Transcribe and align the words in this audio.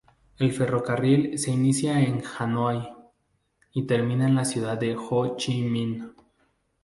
El 0.39 0.51
ferrocarril 0.51 1.37
se 1.37 1.51
inicia 1.51 2.01
en 2.01 2.23
Hanoi 2.25 2.89
y 3.73 3.83
termina 3.83 4.27
en 4.27 4.33
la 4.33 4.45
ciudad 4.45 4.79
Ho 4.97 5.35
Chi 5.37 5.61
Minh. 5.61 6.15